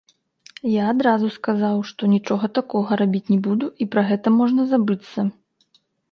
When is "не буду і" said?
3.33-3.87